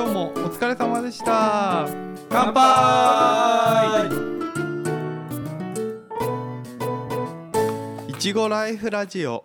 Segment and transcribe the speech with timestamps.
[0.00, 1.86] 今日もお疲れ様でした
[2.30, 4.08] 乾杯
[8.08, 9.44] いちごライフラジオ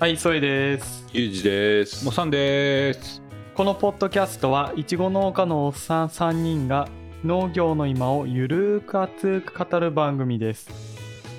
[0.00, 1.06] はい、そいです。
[1.12, 3.20] ゆうじですもさんです。
[3.54, 6.88] このポッドキャストはいちご農家のおっさん3人が
[7.24, 10.68] 農業の今をゆるーく熱く語る番組です。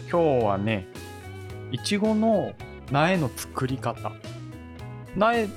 [0.09, 0.88] 今日はね
[1.71, 2.53] いちごの
[2.91, 4.12] 苗の作り方。
[5.16, 5.48] 苗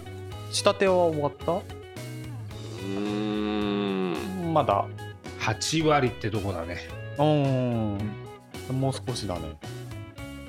[0.50, 4.16] 仕立ては終わっうーん。
[4.42, 4.84] たまだ。
[5.40, 6.76] 8割ってとこだね。
[7.16, 8.78] うーん。
[8.78, 9.56] もう少しだね。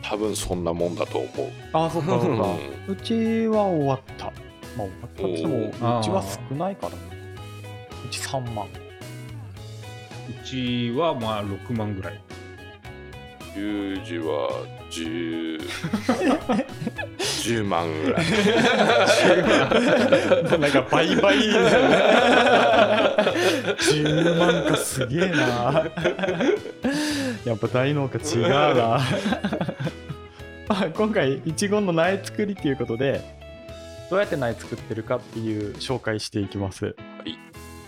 [0.02, 1.30] 多分そんなもんだと思う。
[1.72, 2.48] ああそっかそっか。
[2.90, 4.26] ううちは終わった。
[4.26, 4.34] まあ
[4.76, 6.98] 終わったって言ってもうちは少ないからね。
[8.06, 8.68] うち3万。
[8.68, 8.70] う
[10.44, 12.22] ちはまあ6万ぐらい。
[13.56, 14.50] ゆうじは
[14.92, 15.60] 10
[17.20, 18.26] 10万ぐらい。
[20.60, 21.30] なんか倍々
[23.78, 25.86] 10万かすげえな。
[27.46, 29.00] やっぱ大農家違うな
[30.68, 33.22] まあ今回いちごの苗作りということで
[34.10, 36.94] どうやって苗作ってるかっていう紹介していきます、い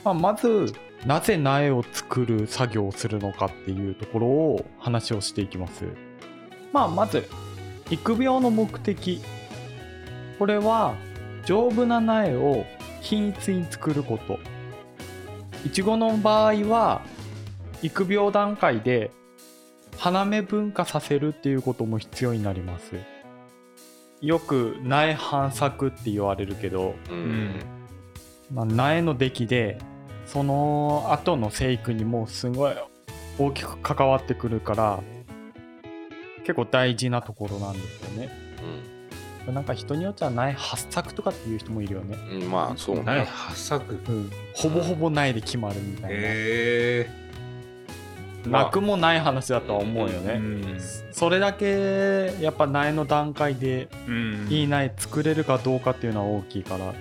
[0.03, 0.73] まあ、まず
[1.05, 5.85] なぜ苗を作る作業をするのかっていうところを話をしていきます。
[6.71, 7.27] まあまず
[7.89, 9.21] 育苗の目的。
[10.39, 10.95] これは
[11.45, 12.65] 丈夫な苗を
[13.01, 14.39] 均一に作ること。
[15.65, 17.01] いちごの場合は
[17.81, 19.11] 育苗段階で
[19.97, 22.95] 花芽分化させるっていうことも必要になります。
[24.21, 27.59] よく苗繁作って言われるけど、ううんん。
[28.53, 29.79] まあ、苗の出来で
[30.25, 32.75] その後の生育にもすごい
[33.37, 34.99] 大きく関わってくるから
[36.43, 38.29] 結構大事なところなんですよね。
[39.51, 43.99] なんか人によっては苗発作とかっていう人もいるよね、うんまあそうないね8作。
[44.53, 47.09] ほぼほぼ苗で決まるみたいな、へ
[48.45, 50.39] なくもない話だとは思うよえ。
[50.39, 50.79] ね、ん。
[51.11, 54.47] それだけやっぱ苗の段階でうん。
[54.49, 56.85] いい苗作れるかどうかっていうのは大きいから。
[56.85, 56.93] うん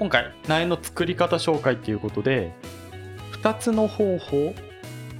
[0.00, 2.54] 今回苗の作り方紹介っていうことで
[3.42, 4.54] 2つの方法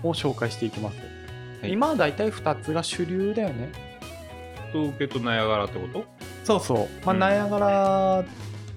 [0.02, 0.96] を紹介していきます、
[1.60, 1.72] はい。
[1.72, 3.70] 今はだいたい2つが主流だよね。
[4.72, 6.06] と受けとナヤガラってこと？
[6.44, 6.88] そうそう。
[7.04, 7.20] まあうん。
[7.20, 8.24] 苗やがらっ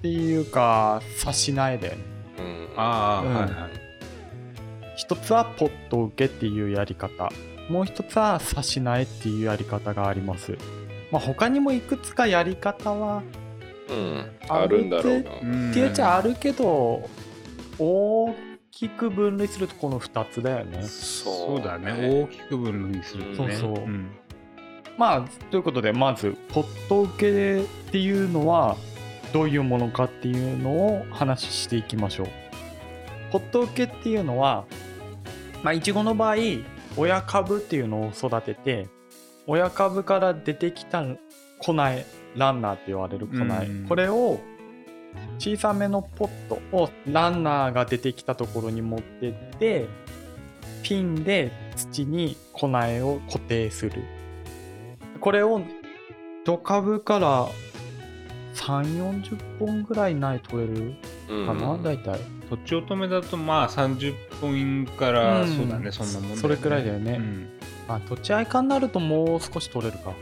[0.02, 2.00] ていうか差し苗だよね。
[2.38, 2.68] うん。
[2.76, 3.34] ああ、うん。
[3.34, 3.72] はいはい。
[4.98, 7.32] 一つはポット受けっていうやり方。
[7.70, 10.58] もう一つは差し苗っていうやり方があります。
[11.12, 13.24] まあ他にもいくつかやり方は
[13.90, 14.32] うん。
[14.50, 15.32] あるんだろうな。
[15.42, 15.72] うん。
[15.72, 17.10] っていうっちゃあるけど
[17.80, 18.36] 大
[18.72, 20.84] きく分類するとこの2つだよね。
[20.84, 21.62] そうそう。
[21.62, 22.26] だね。
[22.26, 23.56] 大きく分類するとね。
[23.56, 24.12] そうそうん。
[24.98, 28.76] まあということでまずポット受けっていうのは
[29.34, 32.28] どういうものかっていうのを話していきましょう。
[33.32, 34.66] ポット受けっていうのは
[35.64, 36.36] まあいちごの場合
[36.96, 38.88] 親株っていうのを育てて
[39.48, 41.04] 親株から出てきた
[41.58, 42.06] 粉苗
[42.36, 43.86] ランナーって言われる粉苗、うん。
[43.88, 44.40] これを
[45.38, 49.88] 小さめのポットをランナーが出てきたところに持ってって
[50.84, 54.04] ピンで土に粉苗を固定する。
[55.20, 55.62] これを
[56.46, 57.48] 土株から
[58.56, 60.94] 3 4 0本ぐらい苗取れる
[61.30, 61.46] うん。
[61.46, 62.20] かな、大体。
[62.50, 65.48] とちおとめだとまあ30本から、うん。
[65.48, 66.36] そうだね、そんなもんね。
[66.36, 67.14] それくらいだよね。
[67.14, 67.50] うん。
[67.88, 70.14] あ土地愛化になるともう少し取れるか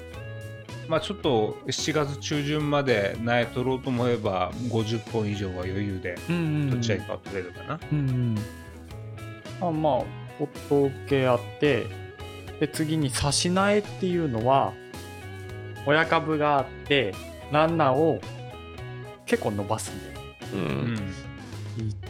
[0.91, 6.69] まあちょっと7月中旬まで苗取ろうと思えば50本以上は余裕でうんうんうん。
[6.72, 7.79] 土地合いかは取れるかな。
[7.91, 8.38] うんうん。
[9.62, 10.03] あまあ
[10.38, 11.85] ポット受けあって
[12.59, 14.74] で次に差し苗っていうのは
[15.85, 17.13] 親株があって
[17.53, 18.19] ランナーを
[19.25, 20.19] 結構伸ばすんだよ
[20.53, 20.94] ううん。
[20.96, 20.97] ん。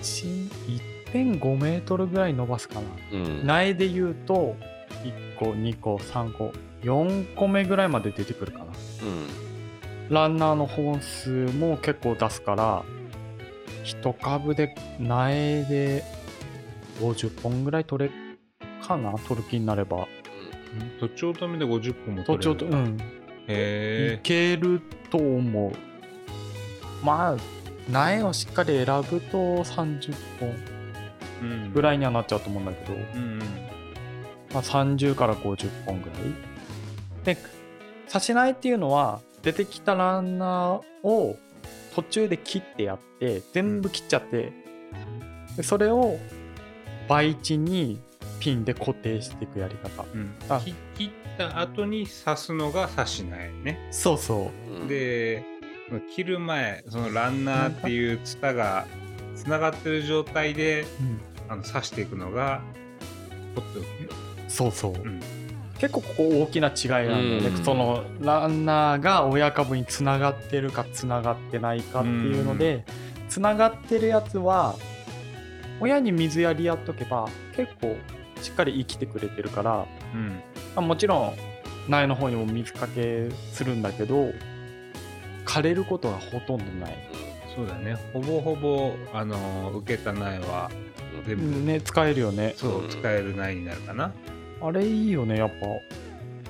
[0.02, 2.81] 1.5メートルぐらい伸ばすかな。
[3.12, 3.45] うん。
[3.45, 4.56] 苗で言うと
[5.04, 6.51] 1個2個3個
[6.83, 8.66] 4個目ぐらいまで出てくるかな。
[8.66, 8.72] うん。
[10.10, 12.83] ランナーの本数も結構出すから
[13.83, 16.04] 一株で苗で
[17.00, 18.12] 50本ぐらい取れ
[18.86, 20.07] かな取る気になれば。
[21.00, 22.60] とちおとめで50本もと取れる。
[22.60, 22.98] ちょっとうん。
[22.98, 23.01] い
[23.48, 25.72] へけると思う。
[27.06, 27.38] まあ
[27.89, 30.57] 苗をしっかり選ぶと30本え。
[31.42, 31.74] うん。
[31.74, 33.39] ぐらいにはなっちゃうと思うんだけど、うん
[34.54, 36.50] まあ、30から50本ぐらい
[37.23, 37.38] で
[38.07, 41.38] 差し苗っていうのは出てきたランナーを
[41.95, 44.53] 途中で切ってやって全部切っちゃって
[45.57, 46.18] でそれを
[47.07, 48.00] 培地に
[48.39, 50.03] ピンで固定していくやり方。
[50.13, 50.33] うん。
[50.97, 53.88] 切った後に刺すのが刺し苗ね。
[53.91, 54.83] そうそう。
[54.85, 54.88] ん。
[54.88, 55.44] で
[56.15, 58.85] 切る前そのランナーっていうツタが
[59.35, 62.62] つながってる状態でう、うん、あの刺していくのが
[63.56, 63.81] ポット
[64.47, 65.41] そうそう、うん
[65.81, 67.66] 結構ここ大きな違いなんだよね、うん。
[67.66, 72.86] そのランナーが親株につながってるかつながってないかっていうので
[73.28, 74.75] つながってるやつは
[75.80, 77.95] 親に水やりやっとけば結構
[78.44, 80.28] しっかり生きてくれてるから、うん。
[80.28, 80.36] ま
[80.75, 81.33] あもちろん
[81.89, 84.31] 苗の方にも水かけするんだけど
[85.45, 87.10] 枯れることがほとんどない、
[87.56, 87.98] そうだね。
[88.13, 90.69] ほぼほぼあの受けた苗は
[91.25, 92.54] 全部、ね使えるよね。
[92.56, 94.13] そううん使える苗になるかな。
[94.62, 95.56] あれいいよねやっぱ。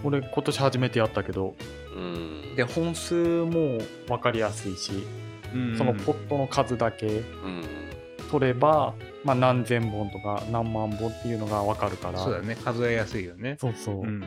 [0.03, 1.55] 俺今年初めてやったけど。
[1.95, 2.55] うん。
[2.55, 4.91] で本数も分かりやすいし
[5.53, 5.77] うん。
[5.77, 7.63] そのポットの数だけうん。
[8.29, 8.93] 取れば、
[9.23, 12.19] まあ、何千本とか何万本っていうのが分かるから。
[12.19, 12.55] そうだね。
[12.63, 13.57] 数えやすいよね。
[13.59, 14.01] そうそう。
[14.01, 14.23] うん。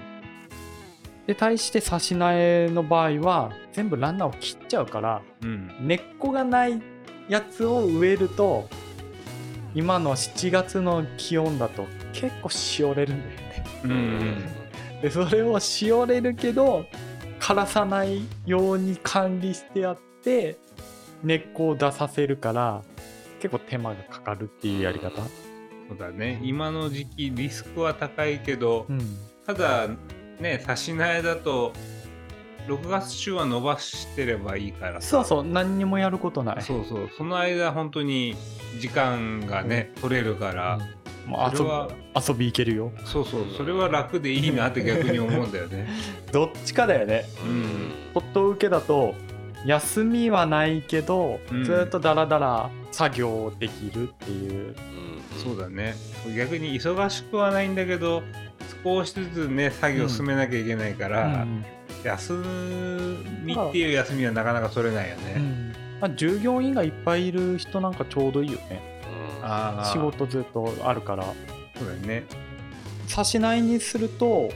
[1.26, 5.70] で対して差し苗の場合は全部ランナーを切っちゃうからうん。
[5.80, 6.82] 根っこがない
[7.28, 8.68] やつを植えると
[9.74, 13.43] 今の7月の気温だと結構しおれるんだよ
[15.02, 16.86] でそれをしおれるけど
[17.38, 20.58] 枯らさないように管理してやって
[21.22, 22.82] 根っこを出させるから
[23.40, 25.10] 結構手間がかかるっていうやり方、
[25.88, 26.40] そうだね。
[26.42, 29.00] 今の時期リスクは高いけど、うん、
[29.46, 29.88] ただ
[30.40, 31.74] ね差し苗だと
[32.66, 35.08] 6月中は伸ばしてればいいからさ。
[35.08, 35.44] そうそう。
[35.44, 36.62] 何にもやることない。
[36.62, 37.10] そうそう。
[37.16, 38.34] その間本当に
[38.80, 42.92] 時間がね、取れるから、うんもう遊それはび遊び行けるよ。
[43.04, 45.88] そうそうそれは楽でいいなって逆に思うんだよね。
[46.32, 47.24] どっちかだよね。
[47.44, 47.92] うん。
[48.12, 49.14] ポット受けだと
[49.66, 51.64] 休みはないけど、うん。
[51.64, 54.74] ずっとダラダラ作業できるっていう。
[55.42, 55.94] そうだね。
[56.36, 58.22] 逆に忙しくはないんだけど
[58.84, 61.64] 少しずつね作業進めなきゃいけないから、うん。
[62.04, 62.32] 休
[63.42, 65.72] みっていう休みはなかなか取れないよね、うん。
[66.00, 68.80] まあ、従業員がいっぱいいる人なんかちょうどいいよね。
[68.80, 68.93] ああ
[69.92, 71.24] 仕事ずっとあるから。
[71.76, 72.24] そうだね。
[73.06, 74.50] 差しないにすると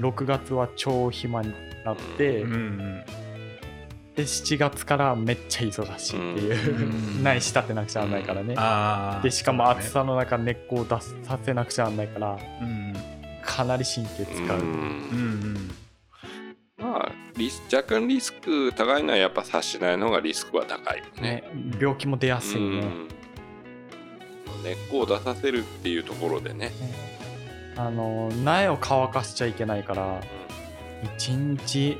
[0.00, 1.52] 6月は超暇に
[1.84, 3.04] なって、うんうん
[4.18, 7.22] で7月からめっちゃ忙しいっていう、うん。
[7.22, 12.94] ないし立てなくちゃならないからね、ああでしかも暑さの中根っこを出すさせなくちゃならないからうん。
[13.44, 14.78] かなり神経使う、うんうん。
[15.20, 15.24] う
[15.54, 15.70] ん
[16.78, 21.22] まあリス若干リスク高いのはやっぱ察しないのがリスクは高いよね。
[21.22, 21.44] ね
[21.80, 23.08] 病気も出やすいね、うん
[24.62, 26.66] 根っこを出させるっていうところでね。
[26.66, 26.72] ね
[27.76, 30.20] あの苗を乾かしちゃいけないから
[31.18, 31.96] 1日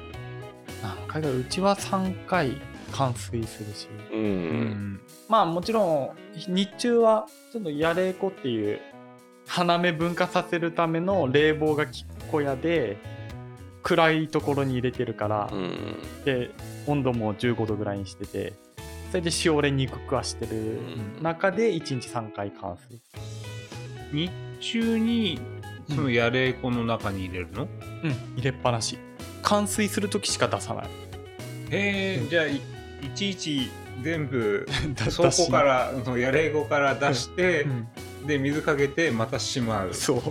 [0.82, 2.60] 何回かうちは3回
[2.90, 3.88] 冠水するし。
[4.12, 4.19] うん。
[4.19, 4.28] ううん。
[4.94, 8.81] んまあもちろん日中はちょっとやれこっていう
[9.46, 12.99] 花芽分化させるための冷房が効く小屋で
[13.82, 15.96] 暗いところに入れてるから、うん。
[16.25, 16.50] で
[16.87, 18.54] 温度も15度ぐらいにしてて
[19.10, 20.81] それでしおれにくくはしてる。
[21.22, 23.00] 中で1日3回冠水
[24.12, 25.40] 日中に
[25.88, 28.10] そのやれこの中に入れるの、うん。
[28.37, 28.99] 入れっぱなし。
[29.43, 30.87] 冠水する時しか出さない。
[31.70, 32.60] へえ、じゃあいい
[33.14, 33.70] ちいち
[34.02, 37.88] 全部 だ倉庫からそのやれ子から出して、うん。
[38.26, 39.94] で水かけてまたしまう。
[39.94, 40.23] そう。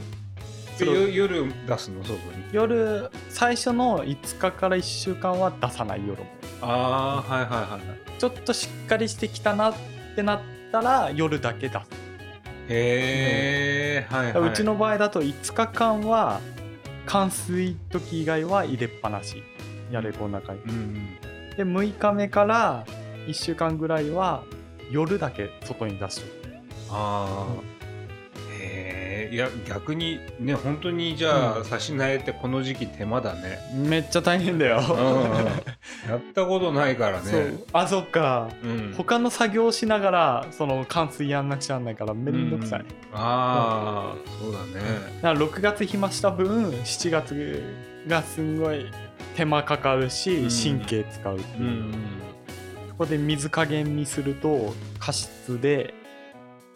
[1.11, 2.03] 夜出すの？
[2.03, 2.19] 外に。
[2.51, 8.19] 夜最初の5日から1週間は出さない夜もああはいはいはいはい。
[8.19, 9.75] ちょっとしっかりしてきたなっ
[10.15, 11.77] てなったら夜だけ出す、
[12.69, 14.49] へえ、はいはい。
[14.51, 16.41] うちの場合だと5日間は
[17.05, 19.43] 冠水時以外は入れっぱなし。
[19.91, 20.93] やれこの中にうんうん。
[21.55, 22.85] で6日目から
[23.27, 24.43] 1週間ぐらいは
[24.91, 26.47] 夜だけ外に出しとく
[26.89, 27.76] ああへ
[29.31, 31.65] えいや逆にね本当にじゃあ、うん。
[31.65, 33.59] 差し苗ってこの時期手間だね。
[33.73, 34.77] めっちゃ大変だよ、
[36.07, 37.57] やったことないからね。
[37.73, 38.49] あそっか。
[38.63, 42.87] うん、他の作業しながらその冠水やんなくちゃなんないからめんどくさい、うん。
[43.13, 44.85] ああそうだね。
[45.21, 47.63] だから6月暇した分7月
[48.07, 48.85] がすんごい
[49.35, 50.49] 手間かかるし、うん。
[50.49, 51.93] 神経使うっていう、うん
[52.89, 55.93] そこで水加減にすると過失で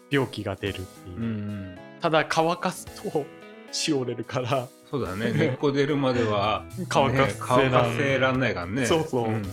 [0.08, 3.24] 病気が出るっていう、うんうんただ乾かすと
[3.70, 4.66] しおれるから。
[4.90, 5.32] そうだね。
[5.32, 8.84] 根っこ出るまでは 乾かせね乾らかせらんないからね。
[8.84, 9.30] そうそう。
[9.30, 9.42] ん。
[9.42, 9.52] だか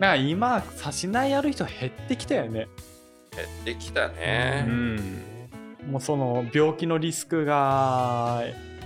[0.00, 2.68] ら今差し苗やる人減ってきたよね。
[3.36, 4.62] 減ってきたうね。
[4.66, 4.96] ん。
[5.90, 8.42] もうその病気のリスクが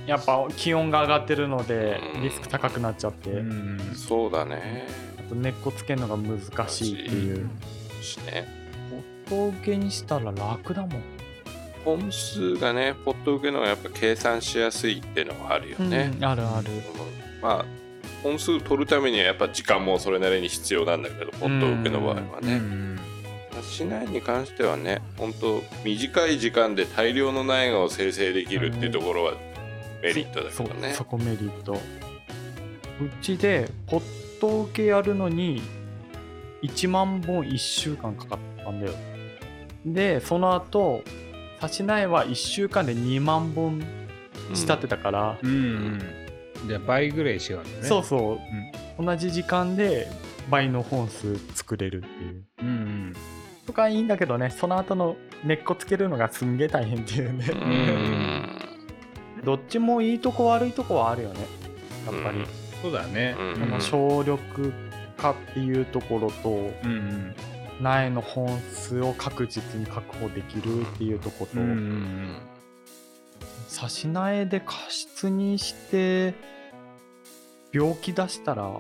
[0.07, 2.23] やっぱ気温が上がってるのでうん。
[2.23, 3.79] リスク高くなっちゃって、うん。
[3.95, 4.89] そうだね。
[5.21, 7.49] あと根っこつけるのが難しいっていう。
[8.03, 8.49] しね。
[9.31, 11.16] 音受けにしたら楽だもん
[11.87, 16.69] 本数がねポット受けの方がやっぱ計算しやすいっていうのはあるよね、うんあるある。
[17.41, 17.65] まあ
[18.25, 23.01] 本数取るためにはやっぱ時間もそれなりに必要なんだけどポット受けの場合はうんね、
[23.63, 29.35] 市内に関してはね本当短い時間で大量の苗画を生成できるっていうところは
[30.03, 30.91] メリットだけどね。
[30.91, 31.75] そそこメリット。
[31.75, 31.79] う
[33.23, 35.63] ちでポット受けやるのに
[36.63, 38.93] 1万本1週間かかったんだよ。
[39.85, 41.05] でその後
[41.61, 43.83] 差し苗は1週間で2万本
[44.55, 46.03] 仕立てたから、うんうん。
[46.69, 47.83] じゃあ倍ぐらい違うんだね。
[47.83, 48.39] そうそ
[48.99, 50.09] う、同じ時間で
[50.51, 52.45] 倍の本数作れるっていう。
[52.63, 53.13] うんうん。
[53.67, 57.57] とかいいんだけどねその後の根っこつけるのがすんげえ大変っていうね、う
[59.41, 59.45] ん。
[59.45, 61.41] どっちもいいとこ悪いとこはあるよね
[62.07, 62.47] やっぱり、うん。
[62.81, 63.35] そうだね。
[63.39, 63.61] うん。
[63.61, 64.73] この省力
[65.17, 66.53] 化っていうところとう
[66.87, 67.35] んうん
[67.81, 71.69] 苗の本数を確実に確保できるっていうところと、
[73.69, 76.35] 差し苗で過失にして
[77.73, 78.71] 病気出したら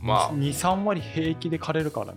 [0.00, 0.32] まあ。
[0.32, 2.12] 23割平気で枯れるからね。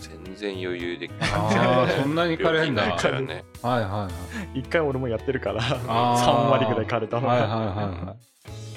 [0.00, 2.96] 全然余裕でああそんなに枯れるんだ。
[2.96, 3.44] からね。
[3.62, 4.08] はいはいは
[4.54, 4.60] い。
[4.60, 6.48] 一回俺もやってるからあー。
[6.48, 8.16] 3割ぐらい枯れたの、はいはいはいは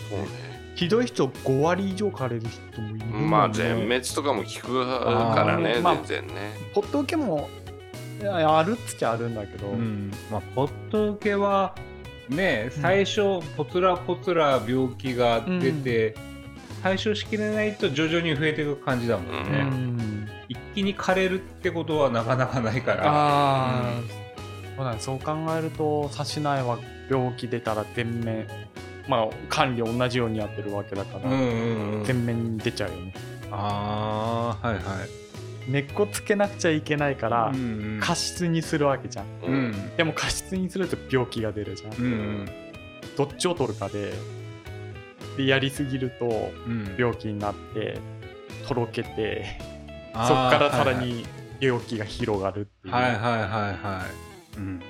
[0.10, 4.86] そうねひどい人5割以上枯れる人もいるもんねまあ全滅とかも効く
[5.34, 6.54] からねあーまあ全然ね。
[6.74, 7.50] ポット受けも
[8.20, 10.12] いやあるっつっちゃあるんだけど、いうん。
[10.32, 11.76] まあポット受けは
[12.30, 16.16] ね最初ポツラポツラ病気が出て
[16.84, 20.30] 対処しきれないと徐々に増えていく感じだもんうねん。
[20.50, 23.04] 一気に枯れるってことはなかなかないから。
[23.06, 24.02] ああ、
[24.78, 26.78] そうだねそう考えると差し苗は
[27.10, 28.48] 病気出たら全面
[29.08, 31.30] まあ管理同じようにやってるわけだから、
[32.04, 33.14] 全面に出ちゃうよね。
[33.52, 35.22] ああはいはい。
[35.72, 37.52] 根っこつけなくちゃいけないから、
[38.00, 39.26] 過失にするわけじゃん。
[39.44, 39.72] ううん。
[39.72, 42.50] んでも過失にすると病気が出るじゃん、うんうん。
[43.18, 44.14] どっちを取るかで
[45.38, 46.96] でやりすぎるとうん。
[46.98, 48.00] 病気になって
[48.68, 49.60] とろけて
[50.14, 51.26] そっからさらに
[51.60, 53.50] 病気が広がるっていう、はいはいはいはい。
[53.50, 54.06] は
[54.56, 54.82] いうん。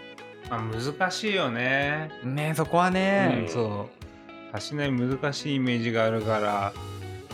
[0.50, 2.12] まあ難しいよね。
[2.24, 2.94] ねそこはうん。
[2.94, 4.01] ね、そう
[4.54, 6.74] 足しない難しいイメージがあるから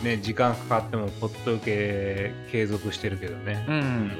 [0.02, 3.64] ね時間かかってもポット受け継続してるけどね。
[3.68, 4.14] うん、も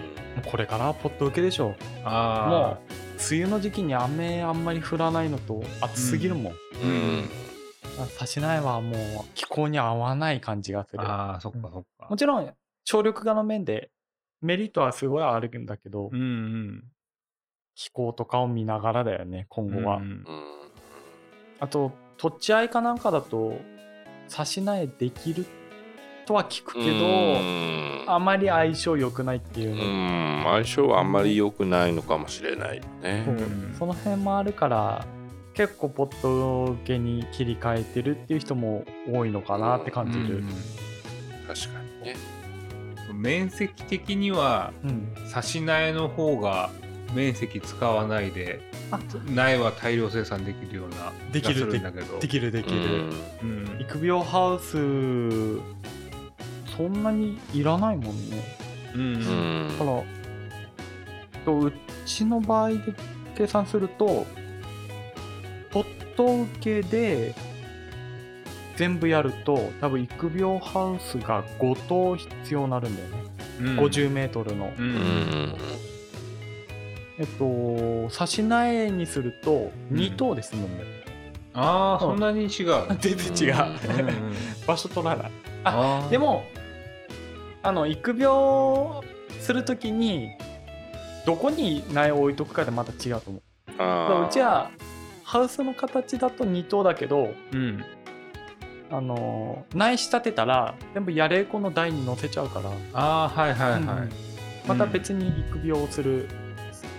[0.46, 1.74] うこれからポット受けでしょ
[2.04, 2.98] ああもう
[3.30, 7.28] 梅雨の時期に雨あんまり降らないのと暑すぎるもん、うん。
[8.16, 8.96] 差し苗はもう
[9.34, 11.02] 気候に合わない感じがする。
[11.02, 12.06] ああそっかそっか。
[12.08, 13.90] もちろん省力化の面で
[14.40, 16.84] メリットはすごいあるんだけど、うんうん。
[17.74, 20.02] 気候とかを見ながらだよね今後は、うん。
[20.02, 20.24] うん。
[21.60, 23.58] あと土地合いかなんかだと
[24.28, 25.46] 差し苗できる
[26.26, 28.04] とは聞くけど、うん。
[28.06, 30.44] あまり相性良くないっていううの、ん。
[30.44, 33.24] 相性はあんまり良くないのかもしれないね。
[33.78, 35.06] その辺もあるから
[35.54, 40.44] 結構ポット受けに切り替えてるっていう人も多いのかなって感じる、
[41.46, 42.14] 確かにね。
[42.14, 42.38] うん
[43.20, 45.12] 面積的にはうん。
[45.26, 46.70] 差し苗の方が
[47.14, 48.60] 面積使わないで
[48.90, 48.98] あ
[49.30, 52.18] 苗は大量生産できるようなできるんだけど。
[52.18, 53.04] できるできる、
[53.42, 53.76] うん。
[53.80, 54.72] 育苗ハウス
[56.76, 58.56] そんなにいらないもんね。
[58.94, 59.68] うん。
[59.68, 60.02] だから
[61.44, 61.72] とう
[62.04, 62.78] ちの場合で
[63.36, 64.26] 計算すると
[65.70, 67.34] ポット受けで
[68.76, 73.24] 全部やると多分育苗ハウスが5棟必要になるんだよね、
[73.60, 73.78] うん。
[73.80, 75.56] 50メートルの、ううんん
[77.18, 80.88] えっと差し苗にすると2棟で済むんだよ、
[81.54, 82.86] ああそんなに違う。
[83.00, 83.64] 全然違う、
[84.66, 85.30] 場所取らない。
[85.64, 86.08] あー。
[86.10, 86.44] でも
[87.62, 89.02] あの育苗
[89.40, 90.30] するときに
[91.26, 93.42] どこに苗を置いとくかでまた違うと思う。
[93.66, 94.70] だからあーうちは
[95.24, 97.84] ハウスの形だと2棟だけどうん。
[98.90, 104.10] あの苗仕立てたら全部やれこの台に乗せちゃうから、ああはいはいはい、うん
[104.66, 106.28] また別に育苗をする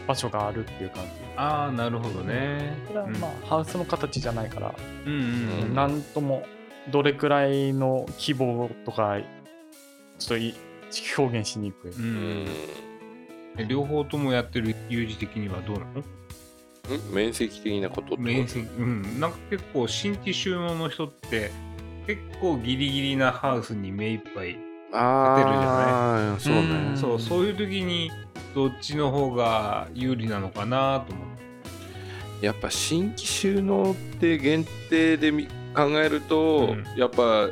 [0.10, 1.10] 場所があるっていう感じ。
[1.38, 2.76] ああなるほどね。
[2.88, 4.74] これはまあ、ハウスの形じゃないから、
[5.06, 5.76] うんうんうん。
[5.76, 6.48] なんとも
[6.92, 9.20] どれくらいの規模とか
[10.18, 10.56] ちょっとい
[11.16, 16.02] 表現しにくい、ううん両方ともやってる有事的にはどうなの？
[16.02, 17.14] ん？
[17.14, 19.20] 面積的なことって面積うん。
[19.20, 21.52] なんか結構新規収納の人って
[22.08, 24.58] 結構ギリギリなハウスに目いっぱい、
[24.92, 26.62] ああそうね。
[26.62, 26.98] うん。
[26.98, 28.12] そうそういう時に
[28.56, 31.28] どっちの方が有利なのかなと思っ
[32.40, 32.46] て。
[32.46, 36.86] やっぱ新規収納って限定でみ考えると、うん。
[36.96, 37.50] やっぱ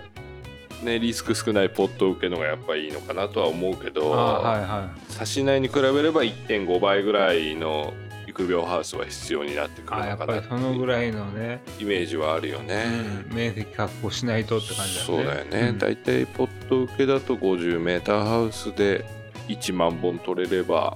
[0.84, 7.94] ねリスク少ないポット受けのがやっぱいいのかなとは思うけど、はいは差し苗に比べれば1.5倍ぐらいの
[8.38, 12.86] 育育苗ハウスは必要になってくるあやっぱりのかなってそのぐらいのね、イメージはあるよね、
[13.30, 13.36] うん。
[13.36, 15.16] 面積確保しないとって感じだよね。
[15.18, 15.78] そうだよね、うん。
[15.80, 19.06] だいたいポット受けだと 50m ハウスで
[19.48, 20.96] 1万本取れれば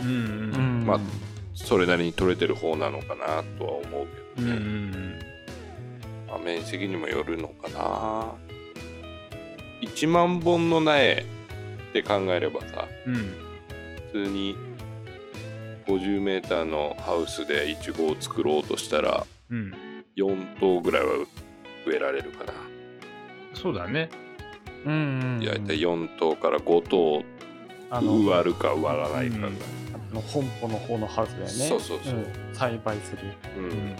[0.00, 0.14] うんうん。
[0.54, 0.86] うん。
[0.86, 1.00] まあ
[1.54, 5.18] それなりに取れてる方なのかなとは思うけうんうどね、ん。
[6.28, 8.32] まあ、面積にもよるのかな。
[9.82, 11.24] 1万本の苗
[11.90, 13.14] って考えればさうん。
[14.12, 14.56] 普通に
[15.86, 19.74] 50m のハウスでイチゴを作ろうとしたらうん。
[20.16, 21.12] 4頭ぐらいは
[21.86, 22.52] 植えられるかな、
[23.54, 24.10] そうだね。
[24.84, 25.42] うんうんうん。
[25.42, 27.24] いや大体4頭から5頭
[27.90, 29.54] 植わるか植わらないかが、うん。
[30.12, 31.50] あの本舗の方のハウスだよね。
[31.50, 32.14] そうそうそう。
[32.14, 32.26] ん。
[32.52, 33.18] 栽培する。
[33.56, 33.64] うん。
[33.64, 33.96] うん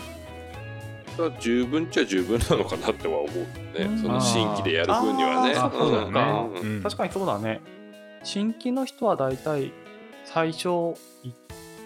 [1.40, 3.34] 十分っちゃ十分なのかなっては思う
[3.78, 3.98] ね、うん。
[3.98, 5.54] その新規でやる分にはね。
[5.54, 6.82] そうだうん。
[6.82, 7.60] 確かにそうだね。
[8.24, 9.72] 新規の人はだいたい
[10.24, 10.94] 最初1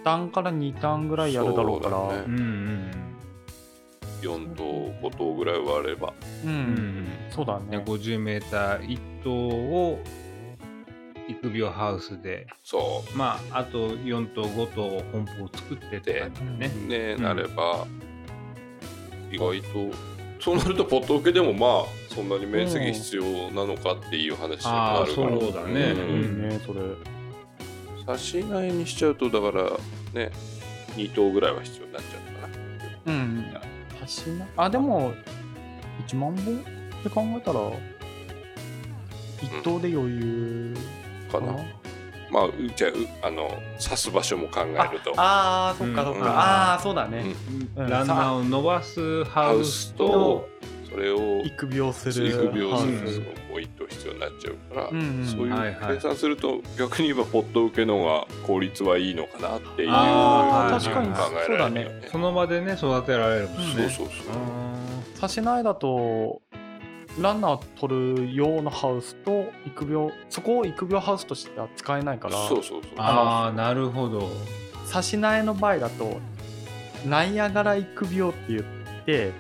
[0.07, 1.97] 単から2単ぐらいやるだろうから。
[1.97, 2.25] そうだね。
[2.29, 2.91] うんうん
[4.23, 4.65] 4頭
[5.03, 6.15] 5頭ぐらい植われば。
[6.45, 6.53] ううん。
[6.53, 9.99] んそうだでね 50m1 頭を
[11.29, 12.47] 育苗ハウスで。
[12.63, 17.23] そまああと4頭5頭本舗を作ってって感じだねうね、うん。
[17.25, 17.85] なれば
[19.33, 19.97] 意外と
[20.39, 25.01] そうなるとポット受けでもまあそんなに面積必要なのかっていう話になるから。
[25.01, 25.89] あーそうだね。
[25.89, 26.81] いいんねそれ。
[28.07, 29.69] 差し苗にしちゃうとだから
[30.17, 30.31] ね
[30.97, 33.13] 2頭ぐらいは必要になっちゃうかな。
[33.13, 33.45] うん。
[34.03, 35.13] 足しなあでも
[36.07, 37.61] 1万本って考えたら
[39.41, 40.77] 1頭で余裕
[41.31, 41.53] かな、
[42.31, 42.89] まあうじゃ
[43.23, 43.51] あの
[43.83, 45.13] 刺す場所も考えると。
[45.17, 46.25] ああそっかそっか、うん。
[46.25, 47.35] ああそうだね、
[47.77, 47.89] うん。
[47.89, 50.49] ランナーを伸ばすハウスとと
[50.91, 53.19] それを育苗する育苗するハウス。
[53.19, 53.61] のも
[54.13, 55.27] になっちゃうから、うんうん。
[55.27, 55.95] そういはいうはい。
[55.97, 61.13] 計算すると逆に言えばポット受けの方が効率はいいのかなっていう確かに。
[61.13, 62.09] 考えられるよね。
[62.11, 63.75] その場でね育てられるもんね。
[63.75, 64.09] そうそうそう。
[65.19, 66.43] 差し苗だと
[67.21, 72.93] ランナー取るようなハウスと育苗そこを育苗ハウスとしては使えないからそうそうそう。
[72.99, 74.29] ああなるほど。
[74.85, 76.19] 差し苗の場合だと
[77.07, 78.63] ナイアガラ育苗って言っ
[79.07, 79.33] て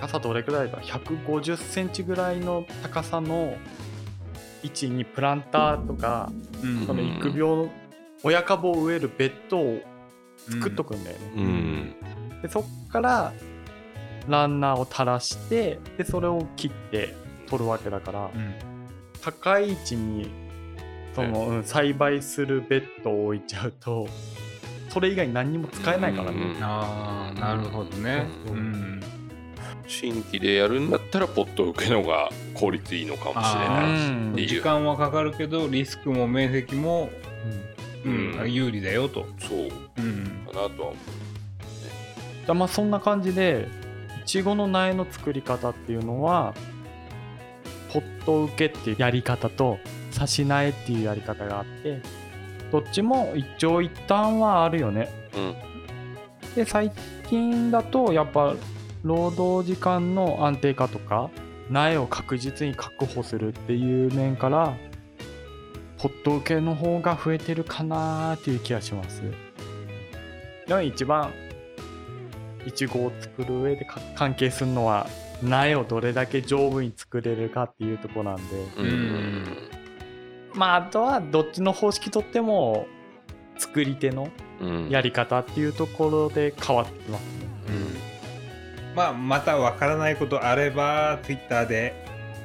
[0.00, 3.56] 高さどれくらいだ？150センチぐらいの高さの
[4.62, 6.86] 位置にプランターとかうん。
[6.86, 7.70] その育苗
[8.22, 9.80] 親株を植えるベッドを
[10.48, 11.94] 作っとくんだよね、うん。
[12.42, 13.32] でそっから
[14.26, 17.14] ランナーを垂らしてでそれを切って
[17.46, 18.54] 取るわけだから、うん。
[19.20, 20.30] 高い位置に
[21.14, 21.64] その、うん。
[21.64, 24.08] 栽培するベッドを置いちゃうと
[24.88, 26.62] それ以外何にも使えないからね、うん。
[26.62, 28.26] ああなるほどね。
[28.46, 28.52] う。
[28.52, 28.93] うんん
[29.86, 34.48] 新規でやるんだったらポット受けの方が効率いいのかもしれあないーっていう。
[34.48, 37.10] 時間はかかるけどリスクも面積も
[38.04, 39.58] うんうん有利だよとそう
[39.98, 40.94] うんかなとは思う。
[42.46, 43.68] だまあそんな感じで
[44.22, 46.54] いちごの苗の作り方っていうのは
[47.92, 49.78] ポット受けっていうやり方と
[50.10, 52.00] 差し苗っていうやり方があって
[52.72, 55.54] どっちも一長一短はあるよねうん。
[56.54, 56.90] で最
[57.28, 58.54] 近だとやっぱ
[59.04, 61.30] 労働時間の安定化とか
[61.70, 64.76] 苗を確実に確保するっていう面から
[65.98, 69.22] ポット受けの方が増えてるかなーっていう気がします。
[70.66, 71.32] でも一番
[72.66, 75.06] いちごを作る上でか関係するのは
[75.42, 78.42] 苗をどれだけ丈夫に作れるかっていうところなんで。
[80.54, 82.86] まああとはどっちの方式とっても
[83.58, 84.28] 作り手の
[84.60, 84.88] うん。
[84.88, 87.38] やり方っていうところで変わってきますね。
[87.38, 87.43] うん
[88.94, 91.94] まあまたわからないことあればツイッターで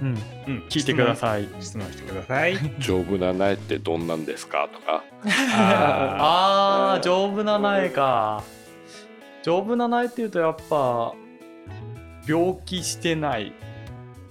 [0.01, 0.07] うん。
[0.47, 1.47] うん聞いてください。
[1.59, 2.57] 質問してください。
[2.79, 4.67] 丈夫な苗ってどんなんですか？
[4.73, 5.03] とか。
[5.27, 7.03] あー。
[7.03, 8.43] 丈夫な苗か。
[9.43, 11.13] 丈夫な苗っていうとやっぱ
[12.27, 13.53] 病気してない。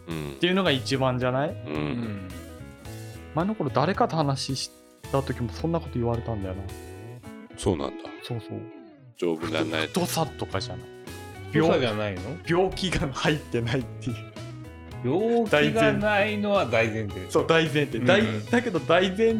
[0.08, 0.32] うん。
[0.32, 1.50] っていうのが一番じゃない？
[1.50, 1.54] う。
[1.66, 2.28] うんん。
[3.34, 4.70] 前の頃誰かと話し
[5.12, 6.62] た時もそんなこと言われたんだよな。
[7.56, 7.94] そうなんだ。
[8.22, 8.60] そうそう。
[9.18, 9.86] 丈夫な苗。
[9.86, 10.86] 太さとかじゃない
[11.52, 12.20] 良さじ病ゃないの？
[12.46, 14.16] 病気が入ってないっていう
[15.04, 19.36] 病気がないのは大前提そう大前提、大うんだけど大前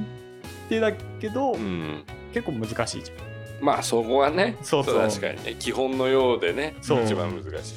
[0.69, 2.05] 提だけど、うん。
[2.33, 3.15] 結構難しいじゃ
[3.63, 4.57] んまあそこはね。
[4.63, 5.57] そうそう確かにね。
[5.59, 6.77] 基本のようでね。
[6.81, 7.75] そう一番難し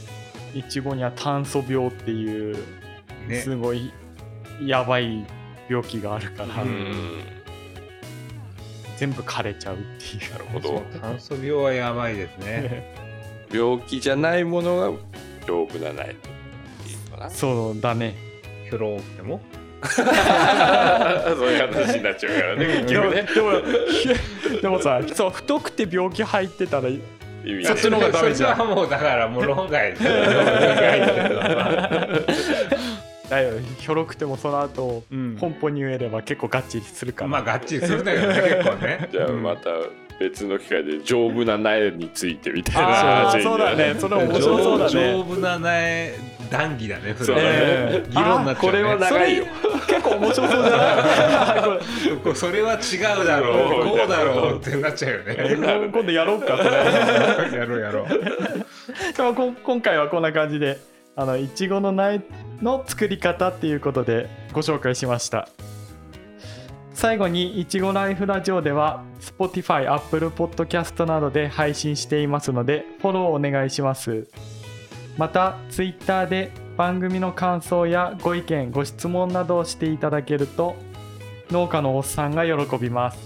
[0.54, 0.60] い。
[0.60, 2.58] いちごには炭素病っていう
[3.28, 3.91] ねすごい
[4.62, 5.26] やばい
[5.70, 7.22] 病気があるから、ううんん。
[8.98, 10.84] 全部枯れちゃうっていうなるほど。
[11.00, 12.94] 炭素病はやばいですね
[13.54, 14.92] 病気じゃないものが
[15.46, 16.06] 丈夫な苗とい。
[16.06, 16.16] い
[17.12, 17.30] のかな。
[17.30, 18.16] そうだね。
[18.66, 19.42] ヒョロっても？
[19.84, 22.66] そういう話になっちゃうからね。
[22.84, 23.28] 結でも局ね。
[23.34, 23.52] でも
[24.62, 27.02] でもさそう太くて病気入ってたら意
[27.44, 28.58] 味そっちの方がダメじゃん。
[28.58, 29.96] そっちはもうだからもう論外。
[33.30, 33.54] だよ。
[33.80, 35.38] ひょろくてもその後、うん。
[35.40, 39.10] 本舗に植えれば結構ガッチリするから、まあがっちりするんだけどね結構ね。
[39.12, 39.70] じゃあまた
[40.22, 43.96] 別の機会で丈夫な苗についてみたいなあ話にあそうだね。
[44.00, 46.14] それ面白そうだ丈ね夫な苗
[46.52, 47.50] 談義だねそそうだね。
[47.50, 49.46] れはええ議論になっちゃう、ね、これは長いよ。
[49.88, 50.78] 結構面白そうじゃ
[52.26, 52.32] な。
[52.32, 53.98] いそれは違うだろう。
[53.98, 55.90] こうだろうってなっちゃうよえね。
[55.92, 56.54] 今度やろうか
[57.52, 59.18] やろうやろう。
[59.18, 60.78] でもこ今回はこんな感じで
[61.16, 62.22] あのいちごの苗
[62.62, 65.50] の作り方っていうことでご紹介しました
[66.94, 74.28] 最後にいちごライフラジオでは Spotify、Apple Podcast などで配信していますのでフォローお願いします。
[75.18, 80.76] また Twitter で番組の感想やご意見ご質問などをしていただけると
[81.50, 83.20] 農家のおっさんが喜びます。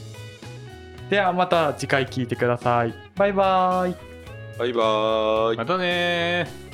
[1.09, 2.93] ではまた次回聞いてください。
[3.15, 3.95] バイバイ。
[4.57, 5.57] バイバーイ。
[5.57, 6.64] またねー